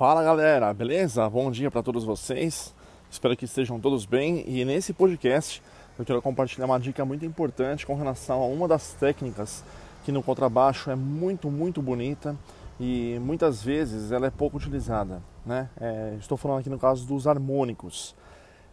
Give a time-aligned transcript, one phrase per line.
[0.00, 1.28] Fala galera, beleza?
[1.28, 2.74] Bom dia para todos vocês.
[3.10, 4.42] Espero que estejam todos bem.
[4.48, 5.62] E nesse podcast
[5.98, 9.62] eu quero compartilhar uma dica muito importante com relação a uma das técnicas
[10.02, 12.34] que no contrabaixo é muito, muito bonita
[12.80, 15.22] e muitas vezes ela é pouco utilizada.
[15.44, 15.68] Né?
[15.78, 18.16] É, estou falando aqui no caso dos harmônicos.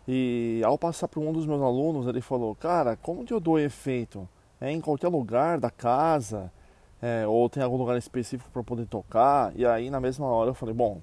[0.07, 3.59] E ao passar para um dos meus alunos, ele falou: Cara, como que eu dou
[3.59, 4.29] efeito?
[4.61, 6.49] É em qualquer lugar da casa?
[7.01, 9.51] é, ou tem algum lugar específico para poder tocar.
[9.55, 11.01] E aí na mesma hora eu falei, bom,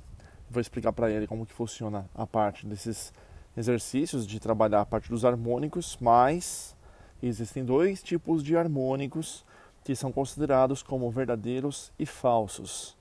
[0.55, 3.13] vou explicar para ele como que funciona a parte desses
[3.57, 6.75] exercícios de trabalhar a parte dos harmônicos, mas
[7.23, 9.45] existem dois tipos de harmônicos
[9.85, 12.97] que são considerados como verdadeiros e falsos.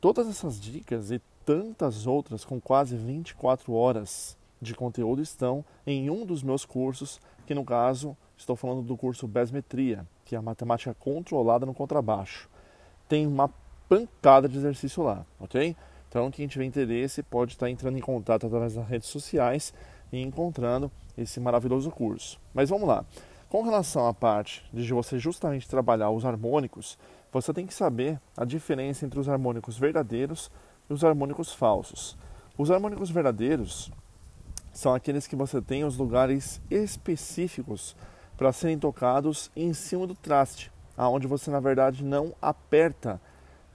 [0.00, 6.24] Todas essas dicas e tantas outras com quase 24 horas de conteúdo estão em um
[6.24, 10.92] dos meus cursos, que no caso estou falando do curso Besmetria que é a matemática
[10.92, 12.50] controlada no contrabaixo.
[13.08, 13.48] Tem uma
[13.88, 15.74] pancada de exercício lá, ok?
[16.08, 19.74] Então, quem tiver interesse pode estar entrando em contato através das redes sociais
[20.12, 22.38] e encontrando esse maravilhoso curso.
[22.54, 23.04] Mas vamos lá.
[23.48, 26.98] Com relação à parte de você justamente trabalhar os harmônicos,
[27.32, 30.50] você tem que saber a diferença entre os harmônicos verdadeiros
[30.88, 32.16] e os harmônicos falsos.
[32.58, 33.90] Os harmônicos verdadeiros
[34.72, 37.96] são aqueles que você tem os lugares específicos
[38.36, 43.20] para serem tocados em cima do traste, aonde você na verdade não aperta,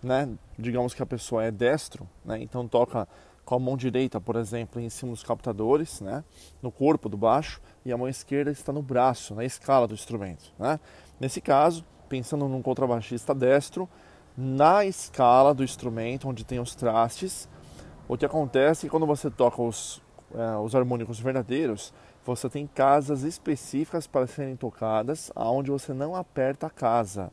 [0.02, 0.30] né?
[0.58, 2.42] Digamos que a pessoa é destro, né?
[2.42, 3.08] Então toca
[3.44, 6.24] com a mão direita, por exemplo, em cima dos captadores, né?
[6.62, 10.54] No corpo do baixo e a mão esquerda está no braço, na escala do instrumento,
[10.58, 10.80] né?
[11.20, 13.90] Nesse caso, pensando num contrabaixista destro,
[14.38, 17.48] na escala do instrumento onde tem os trastes,
[18.08, 20.02] o que acontece é que quando você toca os,
[20.34, 21.94] é, os harmônicos verdadeiros,
[22.26, 27.32] você tem casas específicas para serem tocadas, aonde você não aperta a casa.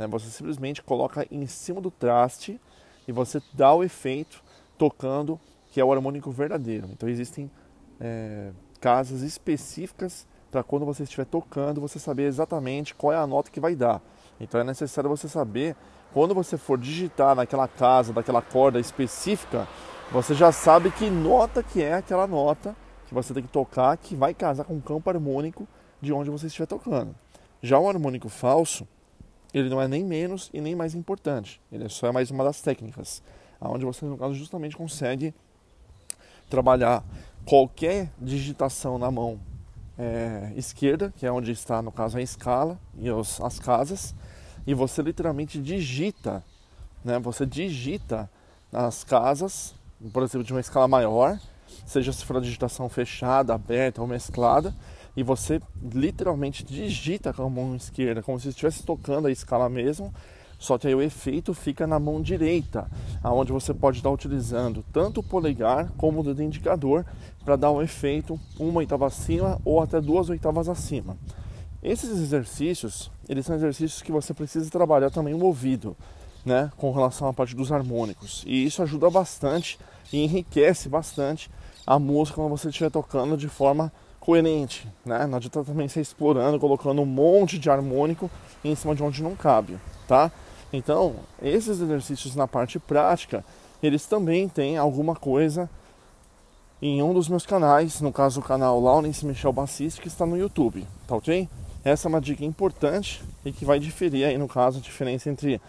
[0.00, 0.06] Né?
[0.06, 2.58] Você simplesmente coloca em cima do traste
[3.06, 4.42] e você dá o efeito
[4.78, 5.38] tocando,
[5.70, 6.88] que é o harmônico verdadeiro.
[6.90, 7.50] Então existem
[8.00, 13.50] é, casas específicas para quando você estiver tocando, você saber exatamente qual é a nota
[13.50, 14.00] que vai dar.
[14.40, 15.76] Então é necessário você saber,
[16.14, 19.68] quando você for digitar naquela casa, daquela corda específica,
[20.10, 22.74] você já sabe que nota que é aquela nota
[23.06, 25.68] que você tem que tocar que vai casar com o campo harmônico
[26.00, 27.14] de onde você estiver tocando.
[27.62, 28.88] Já o harmônico falso,
[29.52, 31.60] ele não é nem menos e nem mais importante.
[31.70, 33.22] Ele só é mais uma das técnicas,
[33.60, 35.34] aonde você no caso justamente consegue
[36.48, 37.04] trabalhar
[37.44, 39.40] qualquer digitação na mão
[39.98, 44.14] é, esquerda, que é onde está no caso a escala e os, as casas,
[44.66, 46.42] e você literalmente digita,
[47.04, 47.18] né?
[47.18, 48.30] Você digita
[48.72, 49.74] as casas,
[50.12, 51.38] por exemplo, de uma escala maior,
[51.86, 54.74] seja se for a digitação fechada, aberta ou mesclada,
[55.16, 55.60] e você
[55.92, 60.12] literalmente digita com a mão esquerda, como se estivesse tocando a escala mesmo,
[60.58, 62.86] só que aí o efeito fica na mão direita,
[63.22, 67.04] aonde você pode estar utilizando tanto o polegar como o dedo indicador
[67.42, 71.16] para dar um efeito uma oitava acima ou até duas oitavas acima.
[71.82, 75.96] Esses exercícios, eles são exercícios que você precisa trabalhar também o ouvido,
[76.44, 78.44] né, com relação à parte dos harmônicos.
[78.46, 79.78] E isso ajuda bastante
[80.12, 81.50] e enriquece bastante
[81.86, 85.26] a música quando você estiver tocando de forma coerente, né?
[85.26, 88.30] Não adianta também você explorando, colocando um monte de harmônico
[88.62, 90.30] em cima de onde não cabe, tá?
[90.72, 93.44] Então, esses exercícios na parte prática,
[93.82, 95.68] eles também têm alguma coisa
[96.82, 100.36] em um dos meus canais, no caso o canal Laurence Michel Bassista, que está no
[100.36, 101.48] YouTube, tá ok?
[101.82, 105.60] Essa é uma dica importante e que vai diferir aí, no caso, a diferença entre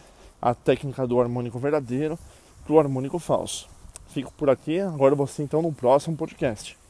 [0.42, 2.20] a técnica do harmônico verdadeiro
[2.68, 3.70] e o harmônico falso.
[4.08, 6.81] Fico por aqui, agora você então no próximo podcast.